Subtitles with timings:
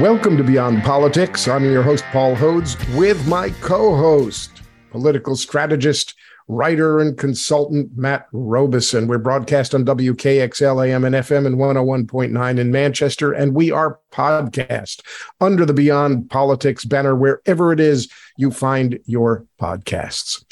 [0.00, 1.46] Welcome to Beyond Politics.
[1.46, 6.14] I'm your host, Paul Hodes, with my co host, political strategist,
[6.48, 9.06] writer, and consultant, Matt Robison.
[9.06, 15.02] We're broadcast on WKXL AM and FM and 101.9 in Manchester, and we are podcast
[15.42, 20.42] under the Beyond Politics banner, wherever it is you find your podcasts.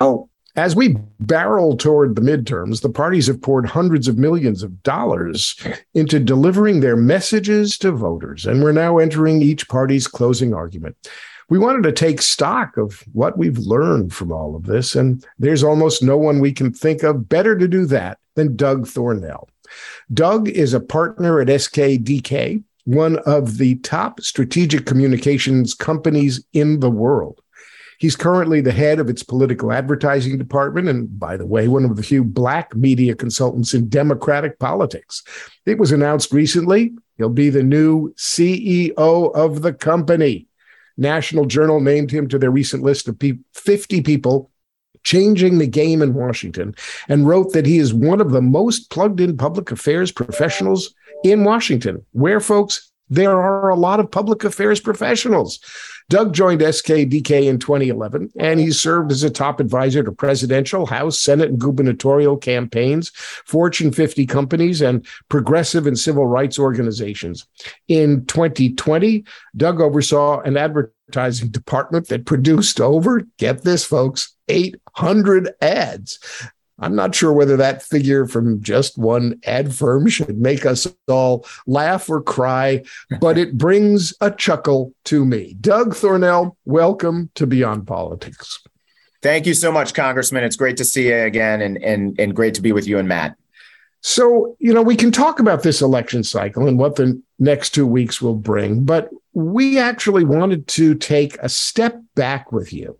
[0.00, 0.27] Oh,
[0.58, 5.56] as we barrel toward the midterms, the parties have poured hundreds of millions of dollars
[5.94, 10.96] into delivering their messages to voters, and we're now entering each party's closing argument.
[11.48, 15.62] We wanted to take stock of what we've learned from all of this, and there's
[15.62, 19.46] almost no one we can think of better to do that than Doug Thornell.
[20.12, 26.90] Doug is a partner at SKDK, one of the top strategic communications companies in the
[26.90, 27.40] world.
[27.98, 31.96] He's currently the head of its political advertising department, and by the way, one of
[31.96, 35.22] the few black media consultants in Democratic politics.
[35.66, 40.46] It was announced recently he'll be the new CEO of the company.
[40.96, 43.20] National Journal named him to their recent list of
[43.54, 44.50] 50 people
[45.04, 46.74] changing the game in Washington
[47.08, 51.44] and wrote that he is one of the most plugged in public affairs professionals in
[51.44, 55.60] Washington, where, folks, there are a lot of public affairs professionals.
[56.08, 61.20] Doug joined SKDK in 2011, and he served as a top advisor to presidential, House,
[61.20, 63.10] Senate, and gubernatorial campaigns,
[63.44, 67.46] Fortune 50 companies, and progressive and civil rights organizations.
[67.88, 69.24] In 2020,
[69.56, 76.18] Doug oversaw an advertising department that produced over, get this, folks, 800 ads.
[76.78, 81.46] I'm not sure whether that figure from just one ad firm should make us all
[81.66, 82.84] laugh or cry,
[83.20, 85.56] but it brings a chuckle to me.
[85.60, 88.60] Doug Thornell, welcome to Beyond Politics.
[89.20, 90.44] Thank you so much, Congressman.
[90.44, 93.08] It's great to see you again and, and, and great to be with you and
[93.08, 93.36] Matt.
[94.00, 97.86] So, you know, we can talk about this election cycle and what the next two
[97.86, 102.96] weeks will bring, but we actually wanted to take a step back with you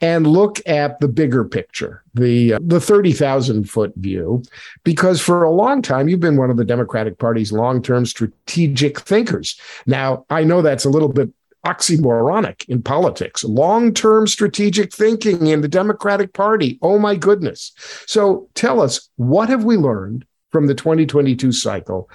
[0.00, 4.42] and look at the bigger picture, the uh, the 30,000 foot view,
[4.84, 9.00] because for a long time you've been one of the Democratic Party's long term strategic
[9.00, 9.60] thinkers.
[9.86, 11.30] Now, I know that's a little bit
[11.66, 13.42] oxymoronic in politics.
[13.44, 16.78] Long term strategic thinking in the Democratic Party.
[16.80, 17.72] Oh my goodness.
[18.06, 22.08] So tell us, what have we learned from the 2022 cycle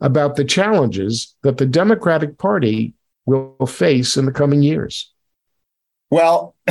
[0.00, 2.94] about the challenges that the Democratic Party
[3.26, 5.12] will face in the coming years?
[6.10, 6.54] Well,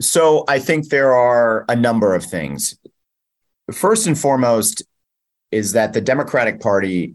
[0.00, 2.76] So I think there are a number of things.
[3.72, 4.82] First and foremost
[5.50, 7.14] is that the Democratic Party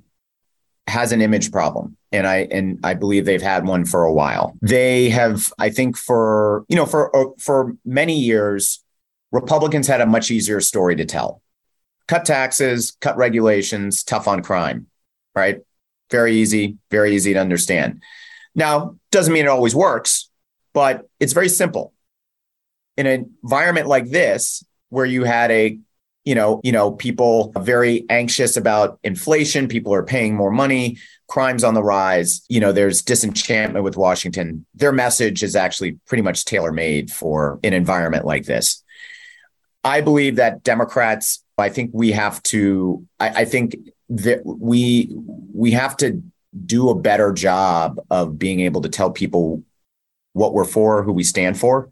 [0.88, 4.58] has an image problem and i and i believe they've had one for a while
[4.64, 8.84] they have i think for you know for uh, for many years
[9.32, 11.44] republicans had a much easier story to tell
[12.10, 14.88] cut taxes cut regulations tough on crime
[15.36, 15.60] right?
[16.12, 18.02] Very easy very easy to understand.
[18.56, 20.30] Now doesn't mean it always works
[20.74, 21.94] but it's very simple.
[22.98, 25.80] In an environment like this where you had a
[26.26, 30.98] you know you know people very anxious about inflation people are paying more money
[31.28, 36.22] crimes on the rise you know there's disenchantment with washington their message is actually pretty
[36.22, 38.84] much tailor made for an environment like this.
[39.84, 43.76] I believe that democrats i think we have to i, I think
[44.10, 45.16] that we
[45.54, 46.22] we have to
[46.66, 49.64] do a better job of being able to tell people
[50.34, 51.92] what we're for who we stand for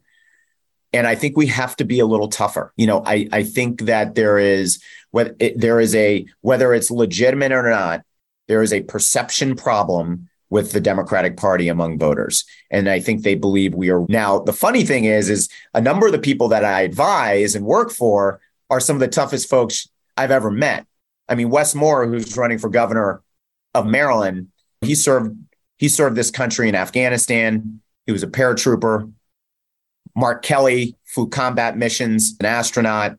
[0.93, 2.73] and I think we have to be a little tougher.
[2.77, 6.89] You know, I I think that there is whether it, there is a whether it's
[6.89, 8.03] legitimate or not,
[8.47, 12.45] there is a perception problem with the Democratic Party among voters.
[12.71, 14.39] And I think they believe we are now.
[14.39, 17.91] The funny thing is, is a number of the people that I advise and work
[17.91, 18.39] for
[18.69, 20.85] are some of the toughest folks I've ever met.
[21.29, 23.21] I mean, Wes Moore, who's running for governor
[23.73, 24.47] of Maryland,
[24.81, 25.37] he served
[25.77, 27.81] he served this country in Afghanistan.
[28.05, 29.11] He was a paratrooper.
[30.15, 33.17] Mark Kelly flew combat missions, an astronaut.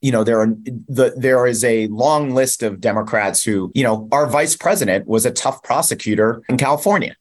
[0.00, 0.46] You know, there are
[0.88, 5.26] the there is a long list of Democrats who, you know, our vice president was
[5.26, 7.16] a tough prosecutor in California.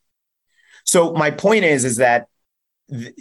[0.85, 2.27] So my point is, is that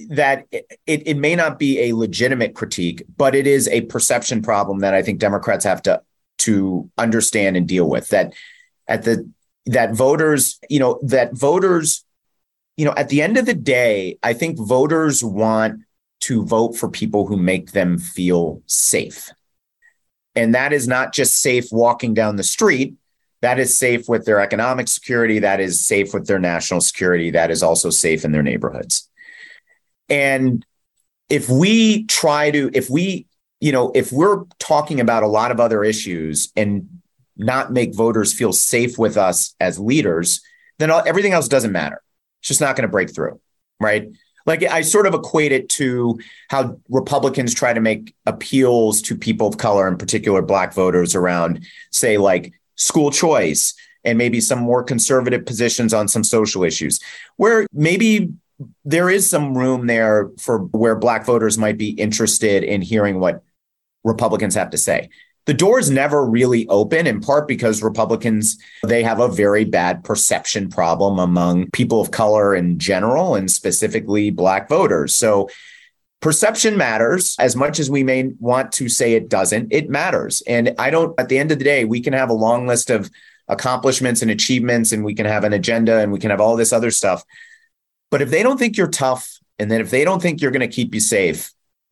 [0.09, 4.81] that it, it may not be a legitimate critique, but it is a perception problem
[4.81, 6.03] that I think Democrats have to
[6.39, 8.09] to understand and deal with.
[8.09, 8.35] That
[8.89, 9.31] at the
[9.67, 12.05] that voters, you know, that voters
[12.77, 15.83] you know, at the end of the day, I think voters want
[16.23, 19.31] to vote for people who make them feel safe.
[20.35, 22.95] And that is not just safe walking down the street.
[23.43, 25.41] That is safe with their economic security.
[25.41, 27.31] That is safe with their national security.
[27.31, 29.11] That is also safe in their neighborhoods.
[30.13, 30.65] And
[31.31, 33.27] if we try to, if we,
[33.61, 37.01] you know, if we're talking about a lot of other issues and
[37.39, 40.43] not make voters feel safe with us as leaders,
[40.79, 42.03] then all, everything else doesn't matter.
[42.41, 43.41] It's just not going to break through,
[43.81, 44.11] right?
[44.45, 46.19] Like I sort of equate it to
[46.51, 51.65] how Republicans try to make appeals to people of color, in particular Black voters, around,
[51.91, 53.75] say, like school choice
[54.05, 57.01] and maybe some more conservative positions on some social issues,
[57.37, 58.33] where maybe
[58.85, 63.43] there is some room there for where Black voters might be interested in hearing what
[64.05, 65.09] Republicans have to say.
[65.45, 70.69] The doors never really open in part because republicans they have a very bad perception
[70.69, 75.17] problem among people of color in general and specifically black voters.
[75.17, 75.49] So
[76.21, 77.35] perception matters.
[77.41, 80.43] As much as we may want to say it doesn't it matters.
[80.47, 82.89] And i don't at the end of the day we can have a long list
[82.89, 83.11] of
[83.49, 86.73] accomplishments and achievements and we can have an agenda and we can have all this
[86.73, 87.25] other stuff
[88.13, 90.61] but if they don't think you're tough and then if they don't think you're going
[90.61, 91.51] to keep you safe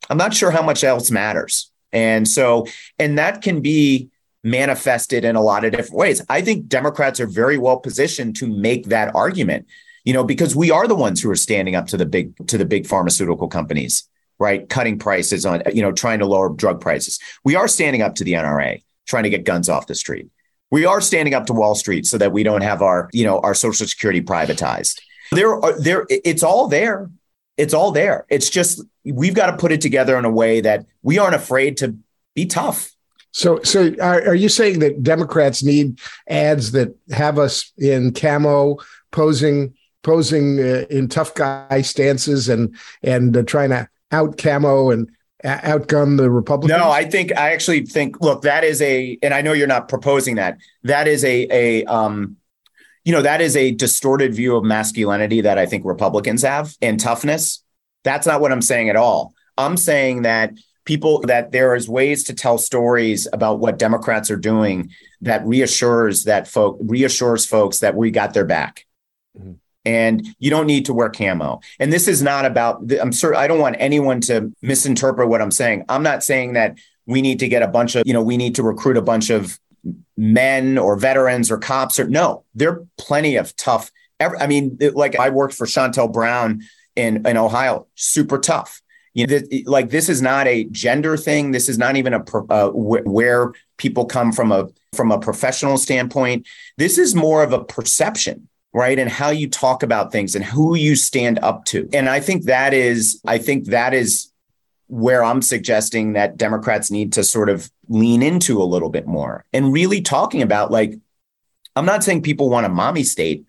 [0.08, 2.66] i'm not sure how much else matters and so,
[2.98, 4.10] and that can be
[4.42, 6.24] manifested in a lot of different ways.
[6.28, 9.66] I think Democrats are very well positioned to make that argument,
[10.04, 12.56] you know, because we are the ones who are standing up to the big to
[12.56, 14.08] the big pharmaceutical companies,
[14.38, 14.68] right?
[14.68, 17.18] Cutting prices on, you know, trying to lower drug prices.
[17.44, 20.28] We are standing up to the NRA, trying to get guns off the street.
[20.70, 23.40] We are standing up to Wall Street so that we don't have our, you know,
[23.40, 25.00] our social security privatized.
[25.32, 27.10] There are there it's all there.
[27.56, 28.26] It's all there.
[28.28, 31.76] It's just we've got to put it together in a way that we aren't afraid
[31.78, 31.96] to
[32.34, 32.90] be tough.
[33.32, 38.78] So, so are, are you saying that Democrats need ads that have us in camo
[39.12, 45.10] posing posing uh, in tough guy stances and and uh, trying to out camo and
[45.44, 46.78] outgun the Republicans?
[46.78, 49.88] No, I think I actually think look that is a and I know you're not
[49.88, 50.58] proposing that.
[50.82, 52.36] That is a a um
[53.04, 57.00] you know, that is a distorted view of masculinity that I think Republicans have and
[57.00, 57.62] toughness.
[58.04, 59.34] That's not what I'm saying at all.
[59.56, 60.52] I'm saying that
[60.84, 66.24] people that there is ways to tell stories about what Democrats are doing that reassures
[66.24, 68.86] that folk reassures folks that we got their back.
[69.38, 69.52] Mm-hmm.
[69.86, 71.60] And you don't need to wear camo.
[71.78, 75.50] And this is not about I'm sure I don't want anyone to misinterpret what I'm
[75.50, 75.84] saying.
[75.88, 76.76] I'm not saying that
[77.06, 79.30] we need to get a bunch of, you know, we need to recruit a bunch
[79.30, 79.58] of
[80.16, 83.90] men or veterans or cops or no, there are plenty of tough.
[84.20, 86.62] I mean, like I worked for Shontel Brown
[86.94, 88.82] in, in Ohio, super tough.
[89.14, 91.50] You know, like this is not a gender thing.
[91.50, 96.46] This is not even a uh, where people come from a from a professional standpoint.
[96.76, 98.98] This is more of a perception, right?
[98.98, 101.88] And how you talk about things and who you stand up to.
[101.92, 104.29] And I think that is, I think that is
[104.90, 109.44] where I'm suggesting that Democrats need to sort of lean into a little bit more
[109.52, 110.94] and really talking about like,
[111.76, 113.44] I'm not saying people want a mommy state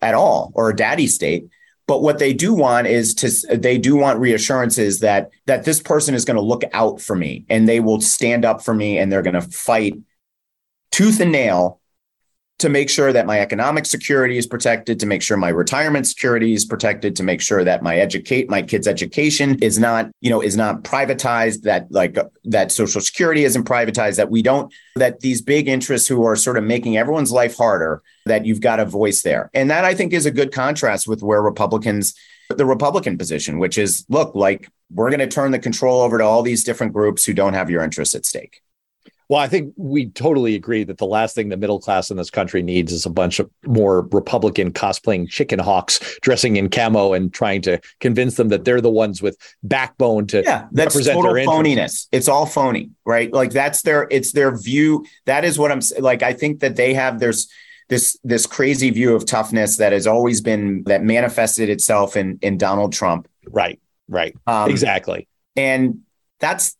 [0.00, 1.48] at all or a daddy state,
[1.86, 6.14] but what they do want is to they do want reassurances that that this person
[6.14, 9.10] is going to look out for me and they will stand up for me and
[9.10, 9.94] they're going to fight
[10.92, 11.79] tooth and nail
[12.60, 16.52] to make sure that my economic security is protected, to make sure my retirement security
[16.52, 20.40] is protected, to make sure that my educate my kids' education is not, you know,
[20.40, 25.20] is not privatized, that like uh, that social security isn't privatized, that we don't, that
[25.20, 28.84] these big interests who are sort of making everyone's life harder, that you've got a
[28.84, 29.50] voice there.
[29.54, 32.14] And that I think is a good contrast with where Republicans
[32.56, 36.24] the Republican position, which is look, like we're going to turn the control over to
[36.24, 38.60] all these different groups who don't have your interests at stake.
[39.30, 42.30] Well, I think we totally agree that the last thing the middle class in this
[42.30, 47.32] country needs is a bunch of more Republican cosplaying chicken hawks dressing in camo and
[47.32, 51.34] trying to convince them that they're the ones with backbone to yeah, that's represent total
[51.34, 52.08] their phoniness.
[52.10, 53.32] It's all phony, right?
[53.32, 55.06] Like that's their it's their view.
[55.26, 56.24] That is what I'm like.
[56.24, 57.48] I think that they have there's
[57.88, 62.58] this this crazy view of toughness that has always been that manifested itself in in
[62.58, 63.28] Donald Trump.
[63.46, 63.78] Right.
[64.08, 64.36] Right.
[64.48, 65.28] Um, exactly.
[65.54, 66.00] And
[66.40, 66.76] that's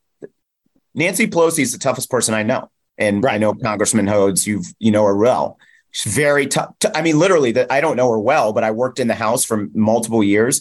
[0.94, 2.70] Nancy Pelosi is the toughest person I know.
[2.98, 3.34] And right.
[3.34, 5.58] I know Congressman Hodes, you've you know her well.
[5.90, 6.74] She's very tough.
[6.94, 9.44] I mean, literally, that I don't know her well, but I worked in the House
[9.44, 10.60] for multiple years,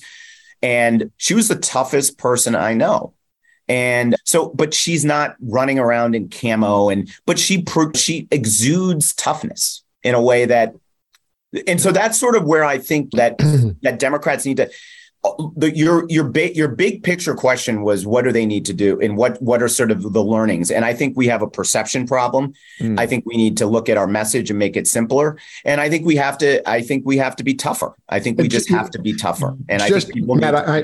[0.61, 3.13] and she was the toughest person I know.
[3.67, 9.83] And so, but she's not running around in camo, and but she she exudes toughness
[10.01, 10.73] in a way that,
[11.67, 13.37] and so that's sort of where I think that
[13.83, 14.71] that Democrats need to
[15.23, 18.99] the, your your big your big picture question was what do they need to do
[19.01, 20.71] and what what are sort of the learnings?
[20.71, 22.53] And i think we have a perception problem.
[22.79, 22.97] Mm.
[22.97, 25.37] i think we need to look at our message and make it simpler.
[25.65, 27.95] And i think we have to i think we have to be tougher.
[28.07, 29.57] I think we just have to be tougher.
[29.67, 30.83] And just, i think people Matt, I,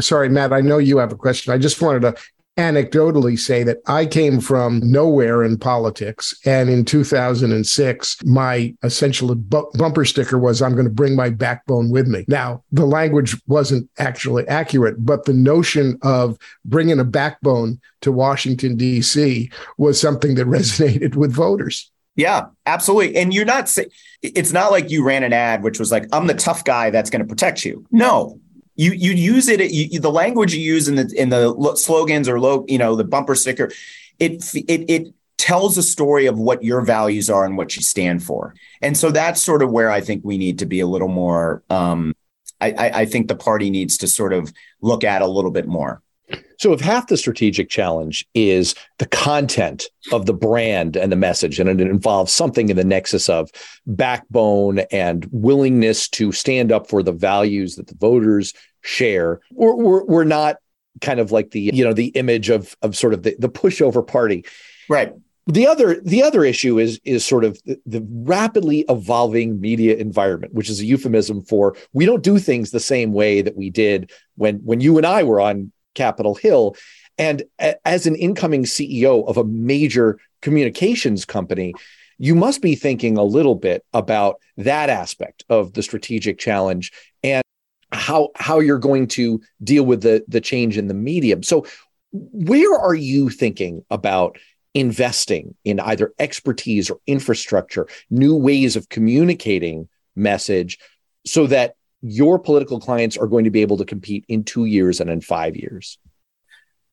[0.00, 1.52] sorry matt i know you have a question.
[1.52, 2.14] I just wanted to
[2.56, 6.38] anecdotally say that I came from nowhere in politics.
[6.44, 11.90] And in 2006, my essential bu- bumper sticker was, I'm going to bring my backbone
[11.90, 12.24] with me.
[12.28, 18.76] Now, the language wasn't actually accurate, but the notion of bringing a backbone to Washington,
[18.76, 19.50] D.C.
[19.78, 21.90] was something that resonated with voters.
[22.14, 23.16] Yeah, absolutely.
[23.16, 23.74] And you're not
[24.22, 27.08] it's not like you ran an ad which was like I'm the tough guy that's
[27.08, 27.86] going to protect you.
[27.90, 28.38] No.
[28.74, 32.40] You you use it you, the language you use in the in the slogans or
[32.40, 33.70] low, you know, the bumper sticker
[34.18, 38.22] it it it tells a story of what your values are and what you stand
[38.22, 38.54] for.
[38.80, 41.62] And so that's sort of where I think we need to be a little more
[41.68, 42.14] um
[42.60, 46.00] I, I think the party needs to sort of look at a little bit more.
[46.62, 51.58] So, if half the strategic challenge is the content of the brand and the message,
[51.58, 53.50] and it involves something in the nexus of
[53.84, 60.04] backbone and willingness to stand up for the values that the voters share, we're, we're,
[60.04, 60.58] we're not
[61.00, 64.06] kind of like the you know the image of of sort of the, the pushover
[64.06, 64.44] party,
[64.88, 65.12] right?
[65.48, 70.54] the other the other issue is is sort of the, the, rapidly evolving media environment
[70.54, 74.12] which is a euphemism for we don't do things the same way that we did
[74.36, 76.76] when when you and I were on Capitol Hill.
[77.18, 77.42] And
[77.84, 81.74] as an incoming CEO of a major communications company,
[82.18, 87.42] you must be thinking a little bit about that aspect of the strategic challenge and
[87.90, 91.42] how how you're going to deal with the the change in the medium.
[91.42, 91.66] So
[92.12, 94.38] where are you thinking about
[94.74, 100.78] investing in either expertise or infrastructure, new ways of communicating message
[101.26, 105.00] so that your political clients are going to be able to compete in two years
[105.00, 105.98] and in five years?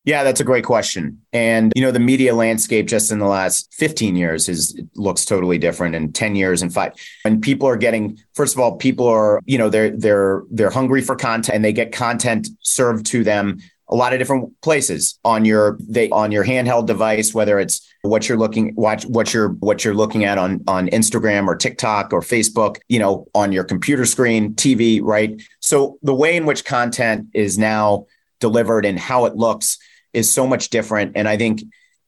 [0.06, 1.22] Yeah, that's a great question.
[1.34, 5.58] And you know, the media landscape just in the last 15 years is looks totally
[5.58, 6.94] different in 10 years and 5.
[7.26, 11.02] And people are getting first of all, people are, you know, they're they're they're hungry
[11.02, 13.60] for content and they get content served to them
[13.90, 18.30] a lot of different places on your they on your handheld device whether it's what
[18.30, 22.22] you're looking watch what you're what you're looking at on on Instagram or TikTok or
[22.22, 25.42] Facebook you know on your computer screen TV right?
[25.60, 28.06] So the way in which content is now
[28.40, 29.78] delivered and how it looks
[30.14, 31.14] is so much different.
[31.16, 31.64] And I think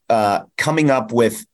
[0.09, 1.45] uh, coming up with,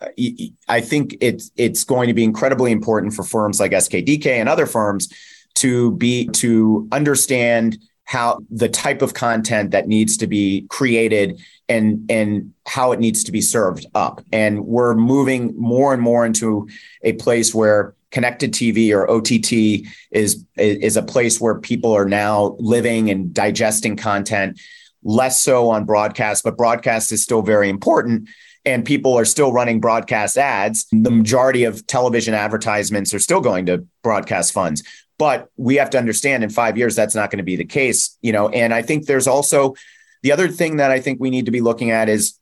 [0.67, 4.65] I think it's it's going to be incredibly important for firms like SKDK and other
[4.65, 5.09] firms
[5.55, 12.09] to be to understand how the type of content that needs to be created and
[12.09, 14.23] and how it needs to be served up.
[14.31, 16.69] And we're moving more and more into
[17.03, 22.55] a place where connected TV or OTT is is a place where people are now
[22.59, 24.59] living and digesting content
[25.03, 28.29] less so on broadcast but broadcast is still very important
[28.65, 30.87] and people are still running broadcast ads.
[30.91, 34.83] The majority of television advertisements are still going to broadcast funds
[35.17, 38.17] but we have to understand in five years that's not going to be the case,
[38.21, 38.49] you know.
[38.49, 39.75] And I think there's also
[40.23, 42.39] the other thing that I think we need to be looking at is,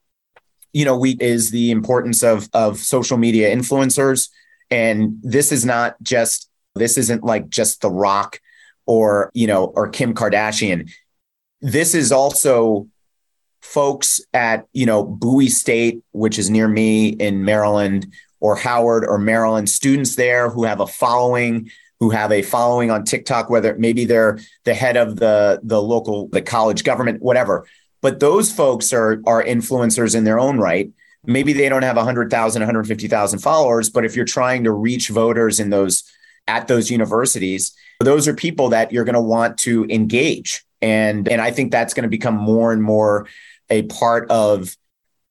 [0.74, 4.30] you know, we is the importance of of social media influencers.
[4.70, 8.40] And this is not just this isn't like just The Rock
[8.86, 10.92] or you know or Kim Kardashian.
[11.62, 12.88] This is also
[13.62, 18.08] folks at you know Bowie State, which is near me in Maryland,
[18.40, 23.04] or Howard or Maryland, students there who have a following who have a following on
[23.04, 27.66] TikTok, whether maybe they're the head of the the local the college government, whatever.
[28.02, 30.92] But those folks are are influencers in their own right.
[31.28, 35.72] Maybe they don't have 100,000, 150,000 followers, but if you're trying to reach voters in
[35.72, 36.04] those
[36.48, 40.64] at those universities, those are people that you're going to want to engage.
[40.82, 43.28] And and I think that's going to become more and more
[43.70, 44.76] a part of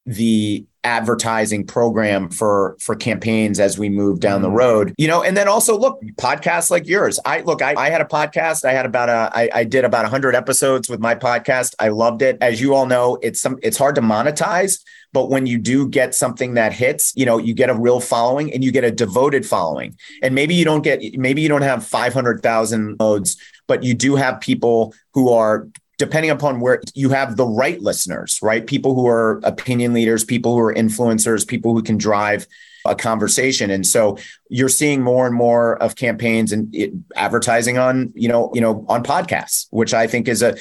[0.07, 4.57] the advertising program for for campaigns as we move down the mm-hmm.
[4.57, 5.23] road you know?
[5.23, 7.19] And then also look podcasts like yours.
[7.25, 8.65] I look i, I had a podcast.
[8.65, 11.75] I had about a I, I did about 100 episodes with my podcast.
[11.79, 12.39] I loved it.
[12.41, 14.81] As you all know it's some it's hard to monetize
[15.13, 18.53] but when you do get something that hits you know you get a real following
[18.53, 19.97] and you get a devoted following.
[20.23, 23.37] And maybe you don't get maybe you don't have 500000 loads
[23.67, 28.39] but you do have people who are depending upon where you have the right listeners,
[28.43, 28.67] right?
[28.67, 32.47] People who are opinion leaders, people who are influencers, people who can drive
[32.87, 33.71] a conversation.
[33.71, 38.51] And so you're seeing more and more of campaigns and it, advertising on, you know,
[38.55, 40.57] you know, on podcasts, which I think is a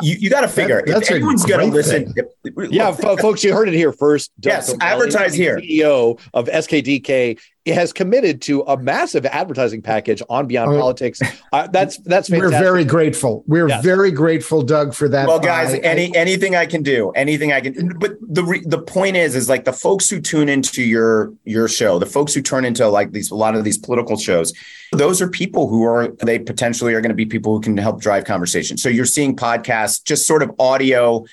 [0.00, 2.14] you, you got to figure that, that's if anyone's going to listen.
[2.16, 4.32] If, yeah, folks, you heard it here first.
[4.40, 5.58] Doug yes, advertise here.
[5.58, 11.20] CEO of SKDK has committed to a massive advertising package on Beyond uh, Politics.
[11.52, 12.40] Uh, that's that's fantastic.
[12.40, 13.44] We're very grateful.
[13.46, 13.84] We're yes.
[13.84, 15.28] very grateful, Doug, for that.
[15.28, 17.96] Well, guys, I, any I, anything I can do, anything I can.
[17.98, 21.68] But the re, the point is, is like the folks who tune into your your
[21.68, 24.52] show, the folks who turn into like these a lot of these political shows,
[24.90, 28.00] those are people who are they potentially are going to be people who can help
[28.00, 28.76] drive conversation.
[28.76, 31.24] So you're seeing podcasts, just sort of audio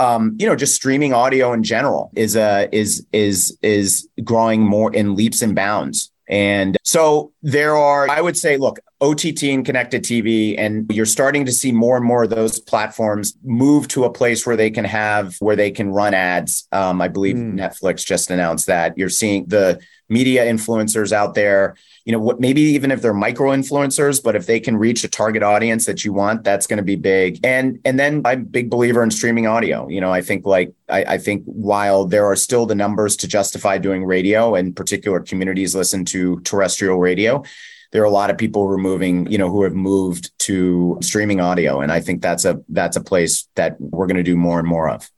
[0.00, 4.92] um, you know, just streaming audio in general is uh, is is is growing more
[4.94, 6.10] in leaps and bounds.
[6.26, 11.44] And so there are, I would say, look, OTT and connected TV, and you're starting
[11.46, 14.84] to see more and more of those platforms move to a place where they can
[14.84, 16.68] have, where they can run ads.
[16.72, 17.54] Um, I believe mm.
[17.54, 18.98] Netflix just announced that.
[18.98, 19.80] You're seeing the
[20.10, 24.46] media influencers out there you know what maybe even if they're micro influencers but if
[24.46, 27.78] they can reach a target audience that you want that's going to be big and
[27.84, 31.04] and then i'm a big believer in streaming audio you know i think like I,
[31.04, 35.74] I think while there are still the numbers to justify doing radio and particular communities
[35.74, 37.44] listen to terrestrial radio
[37.92, 41.80] there are a lot of people removing, you know, who have moved to streaming audio.
[41.80, 44.68] And I think that's a that's a place that we're going to do more and
[44.68, 45.10] more of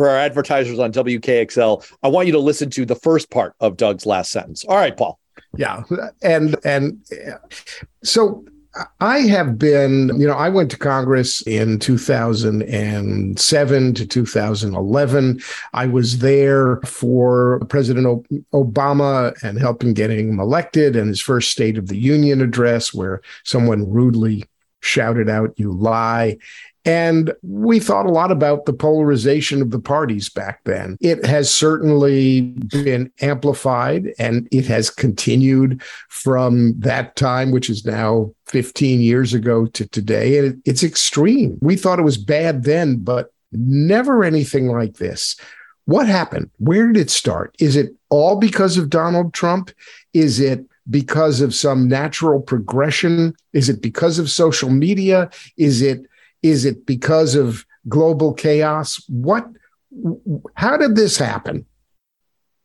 [0.00, 3.76] for our advertisers on WKXL, I want you to listen to the first part of
[3.76, 4.64] Doug's last sentence.
[4.64, 5.18] All right, Paul.
[5.56, 5.82] Yeah.
[6.22, 7.04] And and
[8.02, 8.44] so
[9.00, 15.40] I have been, you know, I went to Congress in 2007 to 2011.
[15.72, 21.78] I was there for President Obama and helping getting him elected and his first State
[21.78, 24.44] of the Union address, where someone rudely
[24.80, 26.38] shouted out, You lie.
[26.84, 30.96] And we thought a lot about the polarization of the parties back then.
[31.00, 38.32] It has certainly been amplified and it has continued from that time, which is now
[38.46, 40.38] 15 years ago to today.
[40.38, 41.58] And it's extreme.
[41.60, 45.36] We thought it was bad then, but never anything like this.
[45.84, 46.50] What happened?
[46.58, 47.54] Where did it start?
[47.58, 49.70] Is it all because of Donald Trump?
[50.14, 53.34] Is it because of some natural progression?
[53.52, 55.30] Is it because of social media?
[55.56, 56.06] Is it
[56.42, 59.02] is it because of global chaos?
[59.08, 59.46] What?
[60.54, 61.66] How did this happen?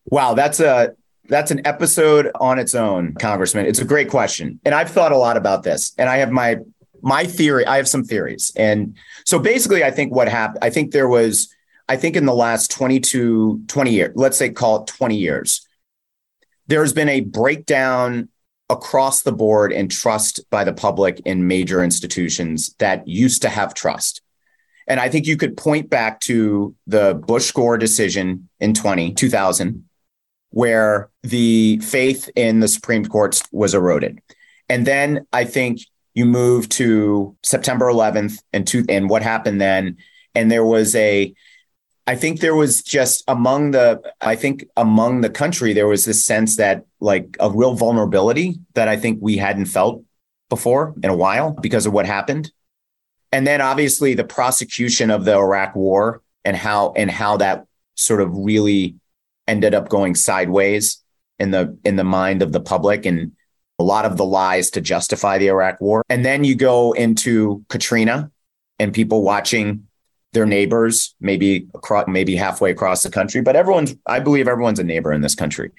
[0.05, 0.93] Wow, that's a
[1.27, 3.65] that's an episode on its own, Congressman.
[3.65, 6.59] It's a great question, and I've thought a lot about this, and I have my
[7.01, 7.65] my theory.
[7.65, 10.59] I have some theories, and so basically, I think what happened.
[10.61, 11.51] I think there was.
[11.87, 15.67] I think in the last 22, 20 years, let's say call it 20 years,
[16.65, 18.29] there's been a breakdown
[18.69, 23.73] across the board and trust by the public in major institutions that used to have
[23.73, 24.21] trust.
[24.87, 29.85] And I think you could point back to the Bush Gore decision in 20, 2000,
[30.49, 34.19] where the faith in the Supreme Court was eroded.
[34.69, 35.79] And then I think
[36.13, 39.97] you move to September 11th and to, and what happened then.
[40.33, 41.33] And there was a
[42.07, 46.23] I think there was just among the I think among the country there was this
[46.23, 50.03] sense that like a real vulnerability that I think we hadn't felt
[50.49, 52.51] before in a while because of what happened.
[53.31, 57.65] And then obviously the prosecution of the Iraq war and how and how that
[57.95, 58.95] sort of really
[59.47, 61.03] ended up going sideways
[61.39, 63.31] in the in the mind of the public and
[63.79, 66.03] a lot of the lies to justify the Iraq war.
[66.07, 68.31] And then you go into Katrina
[68.79, 69.87] and people watching
[70.35, 73.41] their neighbors, maybe across, maybe halfway across the country.
[73.41, 75.71] But everyone's, I believe, everyone's a neighbor in this country.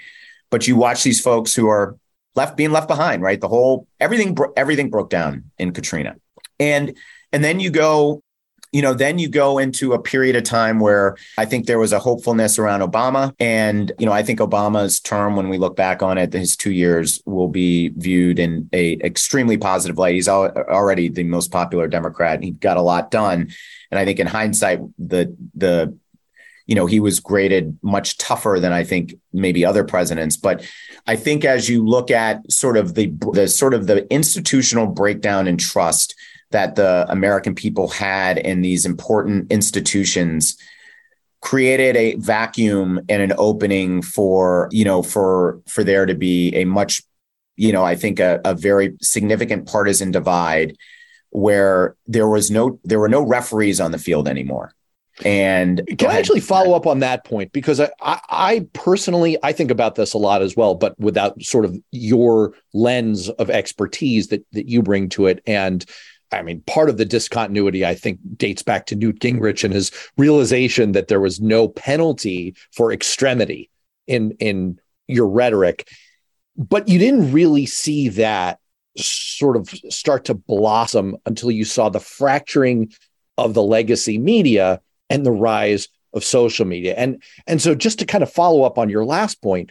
[0.50, 1.96] But you watch these folks who are
[2.34, 3.40] left being left behind, right?
[3.40, 6.16] The whole everything everything broke down in Katrina,
[6.58, 6.96] and
[7.32, 8.22] and then you go
[8.76, 11.94] you know, then you go into a period of time where I think there was
[11.94, 13.34] a hopefulness around Obama.
[13.40, 16.72] And, you know, I think Obama's term, when we look back on it, his two
[16.72, 20.14] years will be viewed in a extremely positive light.
[20.14, 22.42] He's already the most popular Democrat.
[22.42, 23.50] He got a lot done.
[23.90, 25.96] And I think in hindsight, the, the,
[26.66, 30.36] you know, he was graded much tougher than I think maybe other presidents.
[30.36, 30.70] But
[31.06, 35.48] I think as you look at sort of the, the sort of the institutional breakdown
[35.48, 36.14] in trust,
[36.50, 40.56] that the American people had in these important institutions
[41.40, 46.64] created a vacuum and an opening for you know for for there to be a
[46.64, 47.02] much
[47.56, 50.76] you know i think a, a very significant partisan divide
[51.30, 54.72] where there was no there were no referees on the field anymore
[55.24, 59.52] and can I actually follow up on that point because I, I, I personally I
[59.52, 64.28] think about this a lot as well, but without sort of your lens of expertise
[64.28, 65.42] that that you bring to it.
[65.46, 65.86] And
[66.32, 69.92] I mean, part of the discontinuity, I think, dates back to Newt Gingrich and his
[70.16, 73.70] realization that there was no penalty for extremity
[74.06, 75.88] in in your rhetoric.
[76.56, 78.58] But you didn't really see that
[78.96, 82.92] sort of start to blossom until you saw the fracturing
[83.38, 86.94] of the legacy media and the rise of social media.
[86.96, 89.70] And and so just to kind of follow up on your last point,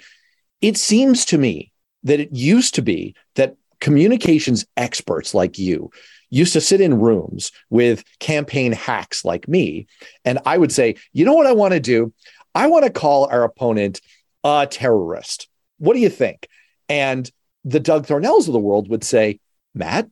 [0.62, 1.72] it seems to me
[2.04, 5.92] that it used to be that communications experts like you
[6.36, 9.88] used to sit in rooms with campaign hacks like me.
[10.26, 12.14] And I would say, you know what I want to do?
[12.54, 14.02] I want to call our opponent
[14.44, 15.48] a terrorist.
[15.78, 16.48] What do you think?
[16.90, 17.30] And
[17.64, 19.40] the Doug Thornells of the world would say,
[19.74, 20.10] Matt,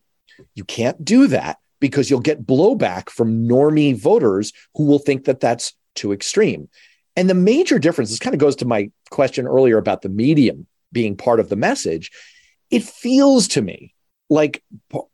[0.54, 5.40] you can't do that because you'll get blowback from normie voters who will think that
[5.40, 6.68] that's too extreme.
[7.16, 10.66] And the major difference, this kind of goes to my question earlier about the medium
[10.90, 12.10] being part of the message.
[12.70, 13.94] It feels to me
[14.30, 14.62] like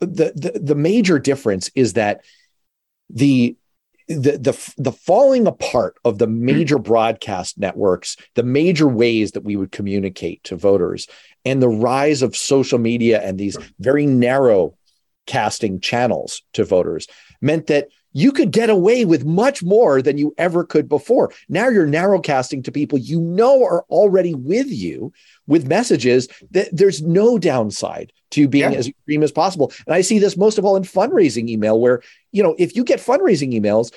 [0.01, 2.25] the, the the major difference is that
[3.09, 3.57] the
[4.09, 9.57] the the the falling apart of the major broadcast networks, the major ways that we
[9.57, 11.07] would communicate to voters,
[11.45, 14.75] and the rise of social media and these very narrow
[15.27, 17.07] casting channels to voters
[17.41, 21.33] meant that you could get away with much more than you ever could before.
[21.49, 25.13] Now you're narrowcasting to people you know are already with you
[25.47, 28.79] with messages that there's no downside to being yeah.
[28.79, 29.73] as extreme as possible.
[29.87, 32.85] And I see this most of all in fundraising email, where, you know, if you
[32.85, 33.93] get fundraising emails,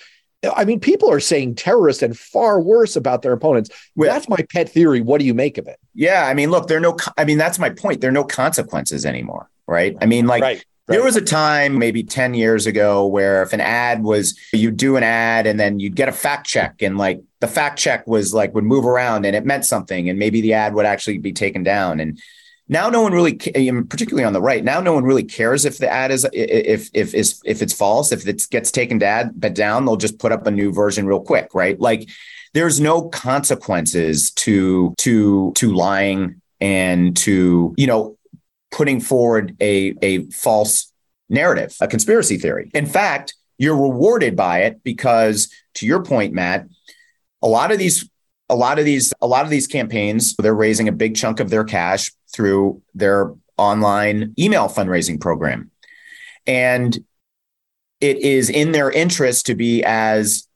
[0.55, 3.69] I mean, people are saying terrorist and far worse about their opponents.
[3.95, 4.99] That's my pet theory.
[4.99, 5.79] What do you make of it?
[5.93, 6.25] Yeah.
[6.27, 8.01] I mean, look, there are no, I mean, that's my point.
[8.01, 9.49] There are no consequences anymore.
[9.67, 9.95] Right.
[10.01, 10.65] I mean, like, right.
[10.85, 10.95] Right.
[10.95, 14.97] There was a time maybe 10 years ago where if an ad was, you do
[14.97, 18.33] an ad and then you'd get a fact check and like the fact check was
[18.33, 21.31] like would move around and it meant something and maybe the ad would actually be
[21.31, 22.01] taken down.
[22.01, 22.19] And
[22.67, 25.89] now no one really, particularly on the right, now no one really cares if the
[25.89, 30.19] ad is, if, if, if, if it's false, if it gets taken down, they'll just
[30.19, 31.55] put up a new version real quick.
[31.55, 31.79] Right.
[31.79, 32.09] Like
[32.53, 38.17] there's no consequences to, to, to lying and to, you know,
[38.73, 40.91] putting forward a, a false
[41.29, 42.71] narrative, a conspiracy theory.
[42.73, 46.67] In fact, you're rewarded by it because to your point, Matt,
[47.41, 48.09] a lot of these
[48.49, 51.49] a lot of these a lot of these campaigns they're raising a big chunk of
[51.49, 55.71] their cash through their online email fundraising program.
[56.45, 56.97] And
[58.01, 60.47] it is in their interest to be as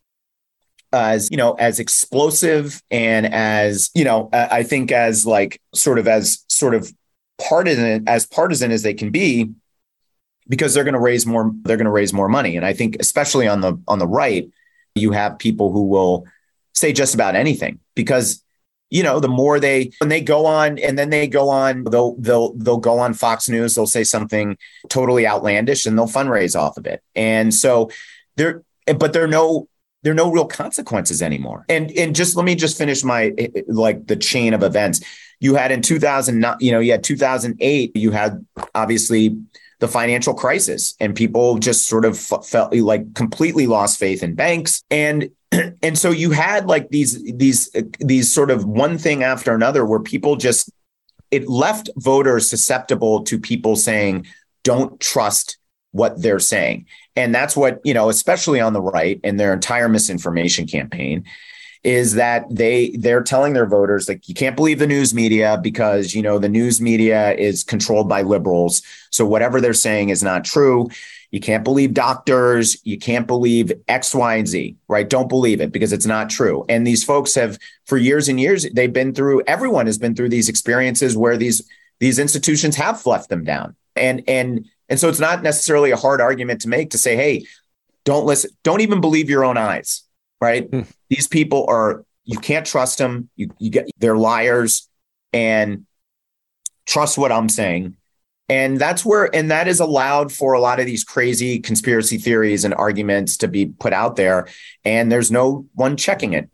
[0.92, 6.08] as you know as explosive and as you know i think as like sort of
[6.08, 6.92] as sort of
[7.38, 9.52] partisan as partisan as they can be
[10.50, 12.56] because they're going to raise more they're going to raise more money.
[12.56, 14.50] And i think especially on the on the right
[14.96, 16.26] you have people who will
[16.74, 18.44] say just about anything because
[18.90, 22.16] you know the more they when they go on and then they go on they'll
[22.16, 24.58] they'll they'll go on fox news they'll say something
[24.90, 27.02] totally outlandish and they'll fundraise off of it.
[27.16, 27.90] And so
[28.38, 28.64] there
[28.98, 29.68] but there are no
[30.04, 31.66] there are no real consequences anymore.
[31.68, 33.34] And and just let me just finish my
[33.68, 35.02] like the chain of events
[35.40, 39.38] you had in 2000, you know, you had 2008, you had obviously
[39.80, 44.84] the financial crisis and people just sort of felt like completely lost faith in banks.
[44.90, 47.70] And and so you had like these these
[48.00, 50.72] these sort of one thing after another where people just
[51.30, 54.26] it left voters susceptible to people saying
[54.64, 55.58] don't trust
[55.92, 56.86] what they're saying.
[57.16, 61.24] And that's what you know especially on the right and their entire misinformation campaign
[61.84, 66.14] is that they they're telling their voters like you can't believe the news media because
[66.14, 68.82] you know the news media is controlled by liberals.
[69.12, 70.90] So whatever they're saying is not true.
[71.32, 72.78] You can't believe doctors.
[72.86, 75.10] You can't believe x y and z right?
[75.10, 76.66] Don't believe it because it's not true.
[76.70, 80.30] And these folks have for years and years they've been through everyone has been through
[80.30, 81.68] these experiences where these
[82.00, 83.76] these institutions have left them down.
[83.96, 87.46] And and and so it's not necessarily a hard argument to make to say hey
[88.04, 90.04] don't listen don't even believe your own eyes
[90.42, 90.70] right?
[90.70, 90.82] Hmm.
[91.10, 93.30] These people are you can't trust them.
[93.36, 94.90] You you get they're liars
[95.34, 95.86] and
[96.86, 97.96] trust what I'm saying.
[98.50, 102.64] And that's where and that is allowed for a lot of these crazy conspiracy theories
[102.64, 104.48] and arguments to be put out there
[104.86, 106.50] and there's no one checking it.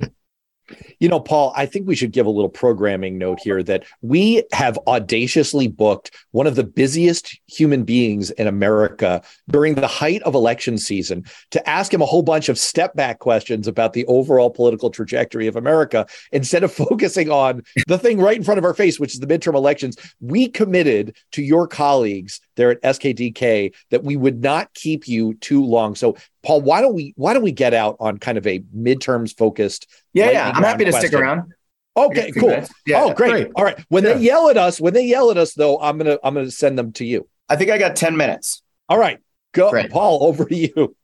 [1.04, 4.42] You know, Paul, I think we should give a little programming note here that we
[4.54, 10.34] have audaciously booked one of the busiest human beings in America during the height of
[10.34, 14.50] election season to ask him a whole bunch of step back questions about the overall
[14.50, 18.74] political trajectory of America instead of focusing on the thing right in front of our
[18.74, 19.98] face, which is the midterm elections.
[20.22, 25.66] We committed to your colleagues there at SKDK that we would not keep you too
[25.66, 25.96] long.
[25.96, 29.36] So Paul, why don't we why don't we get out on kind of a midterms
[29.36, 29.90] focused?
[30.14, 31.10] Yeah, yeah, I'm happy to question.
[31.10, 31.54] stick around.
[31.96, 32.64] Okay, cool.
[32.88, 33.32] Yeah, oh, great.
[33.32, 33.52] great.
[33.56, 33.80] All right.
[33.90, 34.14] When yeah.
[34.14, 36.78] they yell at us, when they yell at us, though, I'm gonna I'm gonna send
[36.78, 37.28] them to you.
[37.50, 38.64] I think I got 10 minutes.
[38.90, 39.20] All right.
[39.52, 39.92] Go, great.
[39.92, 40.96] Paul, over to you.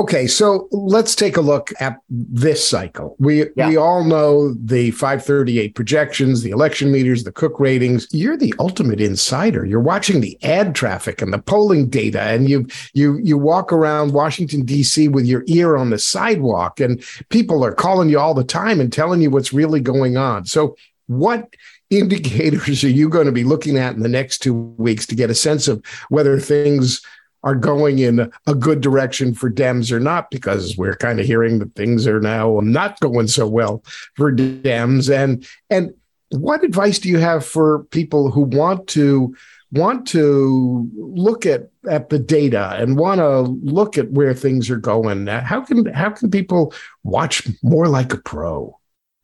[0.00, 3.16] Okay, so let's take a look at this cycle.
[3.18, 3.68] We yeah.
[3.68, 8.08] we all know the 538 projections, the election meters, the Cook ratings.
[8.10, 9.66] You're the ultimate insider.
[9.66, 14.14] You're watching the ad traffic and the polling data, and you you you walk around
[14.14, 15.08] Washington D.C.
[15.08, 18.90] with your ear on the sidewalk, and people are calling you all the time and
[18.90, 20.46] telling you what's really going on.
[20.46, 20.76] So,
[21.08, 21.54] what
[21.90, 25.28] indicators are you going to be looking at in the next two weeks to get
[25.28, 27.02] a sense of whether things
[27.42, 31.58] are going in a good direction for Dems or not, because we're kind of hearing
[31.58, 33.82] that things are now not going so well
[34.14, 35.10] for Dems.
[35.14, 35.94] And and
[36.30, 39.34] what advice do you have for people who want to
[39.72, 44.76] want to look at at the data and want to look at where things are
[44.76, 45.26] going?
[45.26, 46.74] How can how can people
[47.04, 48.78] watch more like a pro?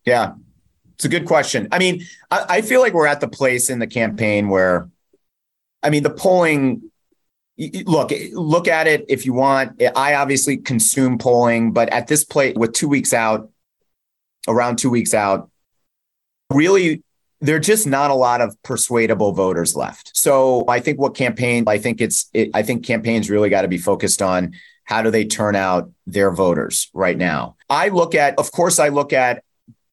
[0.05, 0.33] Yeah,
[0.95, 1.69] it's a good question.
[1.71, 4.89] I mean, I, I feel like we're at the place in the campaign where,
[5.83, 6.91] I mean, the polling
[7.59, 9.81] look eh, look at it if you want.
[9.81, 13.51] Eh, I obviously consume polling but at this point with two weeks out
[14.49, 15.51] around two weeks out
[16.53, 17.03] really
[17.41, 20.17] there are just not a lot of persuadable voters left.
[20.17, 23.69] So i think what campaign i think it's it, i think campaigns really got to
[23.69, 24.53] be focused on
[24.85, 27.57] how do they turn out their voters right now.
[27.69, 29.43] I look at of course i look at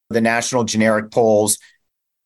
[0.10, 1.58] the national generic polls.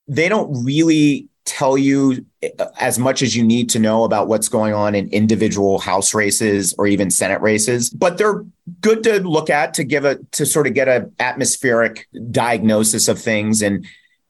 [0.07, 2.25] They don't really tell you
[2.59, 6.13] uh, as much as you need to know about what's going on in individual house
[6.13, 8.45] races or even senate races but they're
[8.81, 13.19] good to look at to give a to sort of get a atmospheric diagnosis of
[13.19, 13.61] things.
[13.61, 13.85] And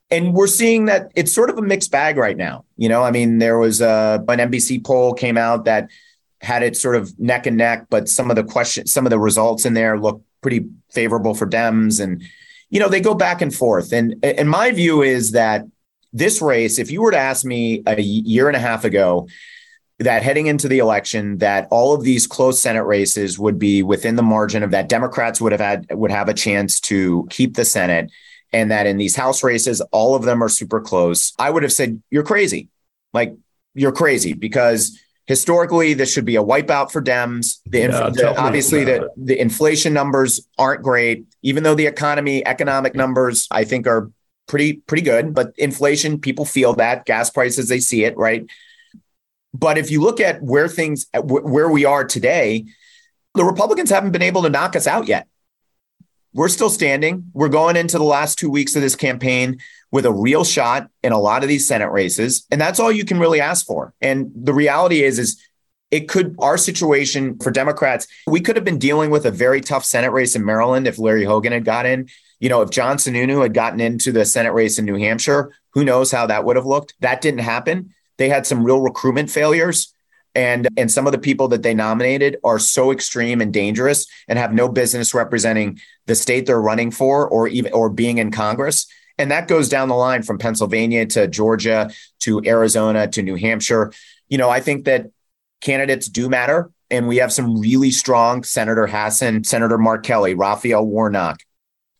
[0.09, 2.65] and we're seeing that it's sort of a mixed bag right now.
[2.77, 5.89] You know i mean there was a an nbc poll came out that
[6.41, 9.19] had it sort of neck and neck but some of the questions some of the
[9.19, 12.01] results in there look pretty favorable for dems.
[12.01, 12.23] And
[12.69, 13.91] you know they go back and forth.
[13.91, 15.65] And and my view is that
[16.17, 19.27] this race, if you were to ask me a year and a half ago,
[19.99, 24.15] that heading into the election that all of these close senate races would be within
[24.15, 27.65] the margin of that democrats would have had would have a chance to keep the
[27.65, 28.11] senate
[28.53, 31.33] and that in these house races all of them are super close.
[31.37, 32.69] I would have said you're crazy.
[33.13, 33.35] Like
[33.73, 37.59] you're crazy because historically this should be a wipeout for dems.
[37.65, 41.25] The, yeah, the obviously the, the inflation numbers aren't great.
[41.41, 44.11] Even though the economy economic numbers i think are
[44.47, 45.33] pretty pretty good.
[45.33, 48.45] But inflation, people feel that gas prices, they see it, right?
[49.53, 52.65] But if you look at where things where we are today,
[53.33, 55.27] the Republicans haven't been able to knock us out yet.
[56.33, 57.31] We're still standing.
[57.33, 59.59] We're going into the last two weeks of this campaign
[59.91, 63.05] with a real shot in a lot of these Senate races, and that's all you
[63.05, 63.93] can really ask for.
[64.01, 65.41] And the reality is, is
[65.89, 68.07] it could our situation for Democrats.
[68.27, 71.23] We could have been dealing with a very tough Senate race in Maryland if Larry
[71.23, 72.09] Hogan had got in.
[72.39, 75.83] You know, if John Sununu had gotten into the Senate race in New Hampshire, who
[75.83, 76.93] knows how that would have looked?
[76.99, 77.93] That didn't happen.
[78.17, 79.93] They had some real recruitment failures.
[80.35, 84.37] And, and some of the people that they nominated are so extreme and dangerous and
[84.37, 88.85] have no business representing the state they're running for or even or being in Congress.
[89.17, 93.91] And that goes down the line from Pennsylvania to Georgia to Arizona to New Hampshire.
[94.29, 95.07] You know, I think that
[95.61, 96.69] candidates do matter.
[96.91, 101.39] And we have some really strong Senator Hassan, Senator Mark Kelly, Raphael Warnock,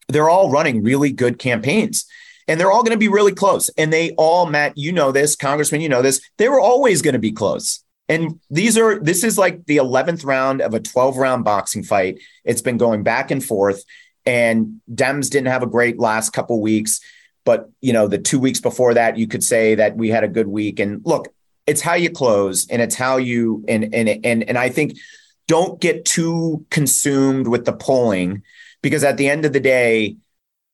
[0.08, 2.06] they're all running really good campaigns
[2.48, 3.70] and they're all going to be really close.
[3.78, 7.14] And they all, Matt, you know this, Congressman, you know this, they were always going
[7.14, 7.84] to be close.
[8.10, 12.20] And these are, this is like the 11th round of a 12 round boxing fight.
[12.46, 13.84] It's been going back and forth.
[14.26, 17.02] And Dems didn't have a great last couple weeks.
[17.44, 20.30] But, you know, the two weeks before that, you could say that we had a
[20.30, 20.80] good week.
[20.80, 21.34] And look,
[21.66, 24.98] it's how you close and it's how you, and, and, and, and I think
[25.48, 28.44] don't get too consumed with the polling
[28.82, 30.18] because at the end of the day,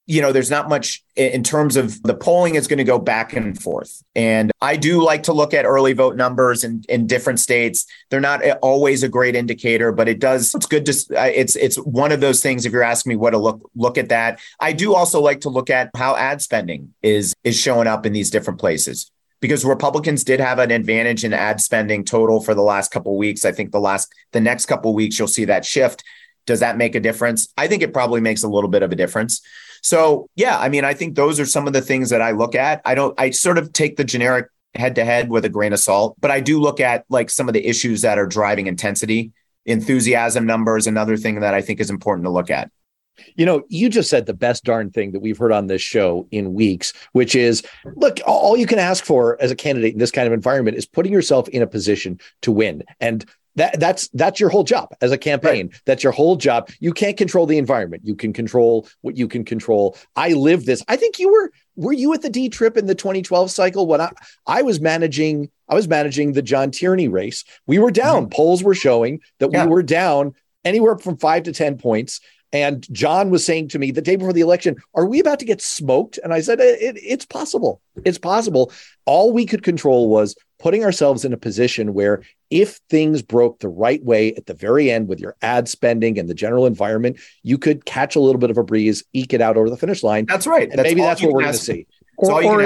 [0.05, 3.33] you know, there's not much in terms of the polling is going to go back
[3.33, 4.03] and forth.
[4.15, 7.85] And I do like to look at early vote numbers in, in different states.
[8.09, 10.93] They're not eh, always a great indicator, but it does, it's good to,
[11.33, 12.65] it's, it's one of those things.
[12.65, 14.41] If you're asking me what to look, look at that.
[14.59, 18.11] I do also like to look at how ad spending is, is showing up in
[18.11, 22.61] these different places because Republicans did have an advantage in ad spending total for the
[22.61, 23.45] last couple weeks.
[23.45, 26.03] I think the last, the next couple weeks, you'll see that shift.
[26.45, 27.51] Does that make a difference?
[27.57, 29.41] I think it probably makes a little bit of a difference.
[29.81, 32.55] So, yeah, I mean, I think those are some of the things that I look
[32.55, 32.81] at.
[32.85, 35.79] I don't, I sort of take the generic head to head with a grain of
[35.79, 39.31] salt, but I do look at like some of the issues that are driving intensity,
[39.65, 42.71] enthusiasm numbers, another thing that I think is important to look at.
[43.35, 46.27] You know, you just said the best darn thing that we've heard on this show
[46.31, 47.61] in weeks, which is
[47.95, 50.87] look, all you can ask for as a candidate in this kind of environment is
[50.87, 52.83] putting yourself in a position to win.
[52.99, 53.23] And
[53.55, 55.67] that that's that's your whole job as a campaign.
[55.67, 55.81] Right.
[55.85, 56.69] that's your whole job.
[56.79, 58.03] You can't control the environment.
[58.05, 59.97] You can control what you can control.
[60.15, 60.83] I live this.
[60.87, 63.99] I think you were were you at the d trip in the 2012 cycle when
[63.99, 64.11] i
[64.45, 67.43] i was managing i was managing the john tierney race.
[67.67, 68.23] We were down.
[68.23, 68.29] Mm-hmm.
[68.29, 69.65] polls were showing that yeah.
[69.65, 70.33] we were down
[70.65, 72.21] anywhere from 5 to 10 points
[72.53, 75.45] and John was saying to me the day before the election, Are we about to
[75.45, 76.19] get smoked?
[76.23, 77.81] And I said, uh, it, It's possible.
[78.05, 78.71] It's possible.
[79.05, 83.67] All we could control was putting ourselves in a position where if things broke the
[83.67, 87.57] right way at the very end with your ad spending and the general environment, you
[87.57, 90.25] could catch a little bit of a breeze, eke it out over the finish line.
[90.27, 90.69] That's right.
[90.69, 91.87] And that's maybe that's what we're going to see.
[92.17, 92.61] Or, or,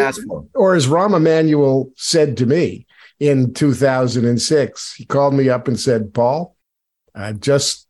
[0.54, 2.86] or, as Rahm Emanuel said to me
[3.17, 6.58] in 2006, he called me up and said, Paul,
[7.15, 7.87] I just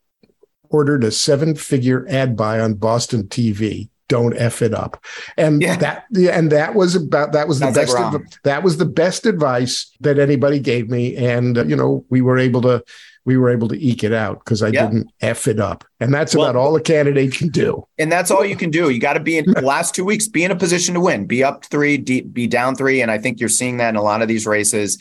[0.70, 3.90] ordered a seven figure ad buy on Boston TV.
[4.10, 5.04] Don't f it up,
[5.36, 5.76] and yeah.
[5.76, 9.92] that and that was about that was the best like that was the best advice
[10.00, 12.82] that anybody gave me, and uh, you know we were able to
[13.28, 14.86] we were able to eke it out because I yeah.
[14.86, 17.86] didn't f it up, and that's well, about all a candidate can do.
[18.00, 18.90] And that's all you can do.
[18.90, 21.26] You got to be in the last two weeks, be in a position to win,
[21.26, 24.22] be up three, be down three, and I think you're seeing that in a lot
[24.22, 24.98] of these races.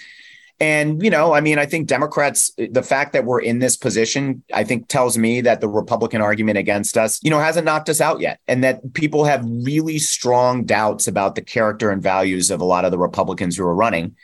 [0.59, 4.43] And, you know, I mean, I think Democrats, the fact that we're in this position,
[4.55, 8.01] I think tells me that the Republican argument against us, you know, hasn't knocked us
[8.01, 8.41] out yet.
[8.49, 12.87] And that people have really strong doubts about the character and values of a lot
[12.87, 14.17] of the Republicans who are running,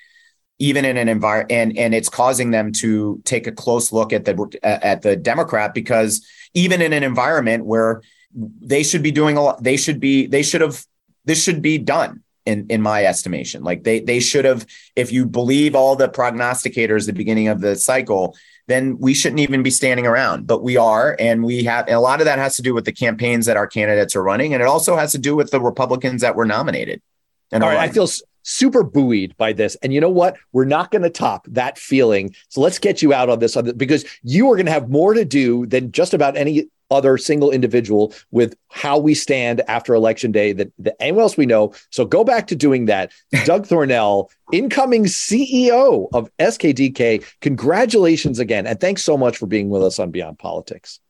[0.59, 1.53] even in an environment.
[1.53, 5.75] And, and it's causing them to take a close look at the, at the Democrat
[5.75, 8.01] because even in an environment where
[8.35, 10.83] they should be doing a lot, they should be, they should have,
[11.27, 13.63] this should be done in in my estimation.
[13.63, 17.61] Like they they should have, if you believe all the prognosticators at the beginning of
[17.61, 20.47] the cycle, then we shouldn't even be standing around.
[20.47, 22.85] But we are, and we have and a lot of that has to do with
[22.85, 25.61] the campaigns that our candidates are running, and it also has to do with the
[25.61, 27.01] Republicans that were nominated.
[27.51, 28.09] And all right, I feel
[28.43, 29.77] super buoyed by this.
[29.77, 30.37] And you know what?
[30.53, 32.35] We're not going to top that feeling.
[32.49, 35.25] So let's get you out on this because you are going to have more to
[35.25, 40.53] do than just about any other single individual with how we stand after election day
[40.53, 41.73] that, that anyone else we know.
[41.91, 43.11] So go back to doing that.
[43.45, 47.25] Doug Thornell, incoming CEO of SKDK.
[47.41, 48.67] Congratulations again.
[48.67, 51.01] And thanks so much for being with us on Beyond Politics.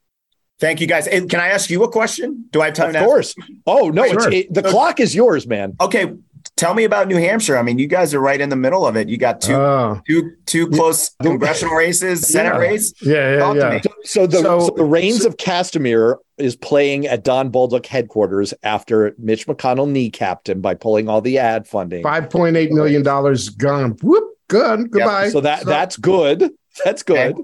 [0.61, 1.09] Thank you, guys.
[1.09, 2.45] And can I ask you a question?
[2.53, 2.95] Do I have time?
[2.95, 3.35] Of course.
[3.67, 4.31] Oh no, sure.
[4.31, 5.75] it, the clock is yours, man.
[5.81, 6.15] Okay,
[6.63, 7.59] tell me about New Hampshire.
[7.59, 9.09] I mean, you guys are right in the middle of it.
[9.09, 11.31] You got two, uh, two, two close yeah.
[11.31, 12.59] congressional races, Senate yeah.
[12.59, 12.95] race.
[13.03, 13.81] Yeah, yeah, yeah.
[13.81, 17.87] So, so, the, so, so the Rains so, of Castamere is playing at Don Bolduc
[17.87, 22.05] headquarters after Mitch McConnell kneecapped him by pulling all the ad funding.
[22.05, 23.97] Five point eight million dollars gone.
[24.01, 24.93] Whoop, good.
[24.93, 25.25] Goodbye.
[25.25, 25.33] Yep.
[25.33, 26.49] So that that's good.
[26.85, 27.35] That's good.
[27.35, 27.43] Okay.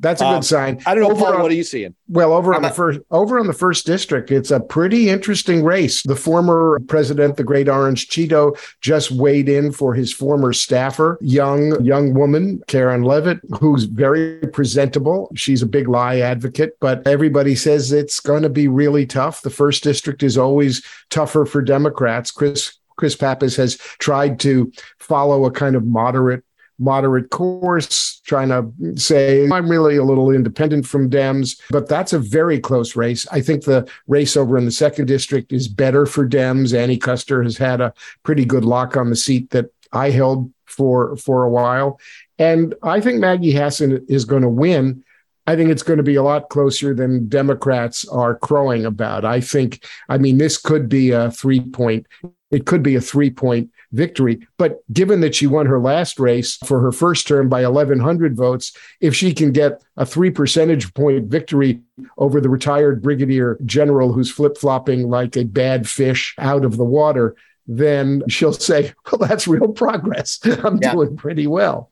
[0.00, 0.82] That's a good um, sign.
[0.86, 1.94] I don't know, over Paul, on, what are you seeing?
[2.08, 6.02] Well, over on the first over on the first district, it's a pretty interesting race.
[6.02, 11.82] The former president, the great orange Cheeto, just weighed in for his former staffer, young
[11.84, 15.30] young woman, Karen Leavitt, who's very presentable.
[15.36, 19.42] She's a big lie advocate, but everybody says it's going to be really tough.
[19.42, 22.30] The first district is always tougher for Democrats.
[22.30, 26.44] Chris Chris Pappas has tried to follow a kind of moderate
[26.80, 32.18] moderate course, trying to say, I'm really a little independent from Dems, but that's a
[32.20, 33.26] very close race.
[33.32, 36.72] I think the race over in the second district is better for Dems.
[36.72, 41.16] Annie Kuster has had a pretty good lock on the seat that I held for
[41.16, 41.98] for a while.
[42.38, 45.02] And I think Maggie Hassan is going to win.
[45.46, 49.24] I think it's going to be a lot closer than Democrats are crowing about.
[49.24, 52.06] I think, I mean, this could be a three point,
[52.50, 54.46] it could be a three point victory.
[54.56, 58.76] But given that she won her last race for her first term by 1,100 votes,
[59.00, 61.80] if she can get a three percentage point victory
[62.18, 66.84] over the retired brigadier general who's flip flopping like a bad fish out of the
[66.84, 67.34] water,
[67.66, 70.38] then she'll say, Well, that's real progress.
[70.44, 70.92] I'm yeah.
[70.92, 71.90] doing pretty well.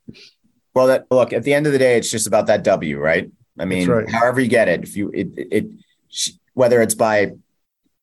[0.74, 3.30] Well, that look, at the end of the day, it's just about that W, right?
[3.58, 4.10] I mean, right.
[4.10, 5.66] however you get it, if you, it, it, it
[6.54, 7.32] whether it's by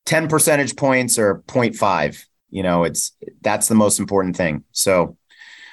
[0.05, 4.63] 10 percentage points or 0.5, you know, it's that's the most important thing.
[4.71, 5.17] So,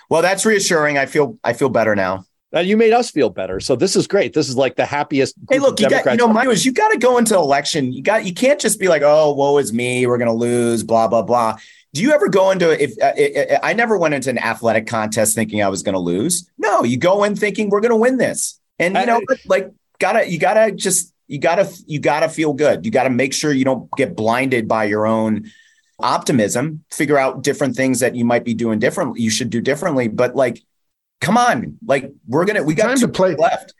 [0.08, 0.98] well, that's reassuring.
[0.98, 2.24] I feel I feel better now.
[2.54, 3.60] Uh, you made us feel better.
[3.60, 4.34] So this is great.
[4.34, 5.34] This is like the happiest.
[5.48, 7.92] Hey, look, you got you know, my was you got to go into election.
[7.92, 11.08] You got you can't just be like, oh, woe is me, we're gonna lose, blah
[11.08, 11.56] blah blah.
[11.94, 15.62] Do you ever go into if uh, I never went into an athletic contest thinking
[15.62, 16.48] I was going to lose?
[16.56, 19.70] No, you go in thinking we're going to win this, and you know, I, like
[19.98, 22.84] gotta you gotta just you gotta you gotta feel good.
[22.84, 25.50] You gotta make sure you don't get blinded by your own
[26.00, 30.08] optimism, figure out different things that you might be doing differently, you should do differently.
[30.08, 30.62] But like,
[31.20, 33.74] come on, like we're gonna we got time to play left.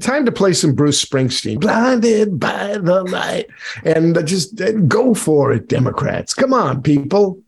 [0.00, 3.46] Time to play some Bruce Springsteen, blinded by the light,
[3.84, 6.34] and just go for it, Democrats.
[6.34, 7.40] Come on, people.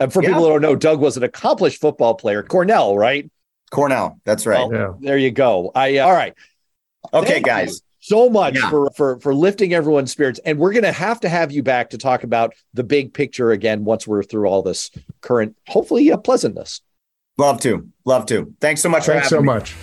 [0.00, 0.30] and for yeah.
[0.30, 3.30] people who don't know, Doug was an accomplished football player, Cornell, right?
[3.70, 4.68] Cornell, that's right.
[4.68, 4.92] Well, yeah.
[5.00, 5.70] There you go.
[5.74, 6.34] I uh, all right.
[7.12, 7.74] Okay, Thank guys.
[7.74, 8.70] You so much yeah.
[8.70, 11.90] for, for for lifting everyone's spirits and we're going to have to have you back
[11.90, 16.16] to talk about the big picture again once we're through all this current hopefully uh,
[16.16, 16.80] pleasantness
[17.36, 19.44] love to love to thanks so much thanks so me.
[19.44, 19.74] much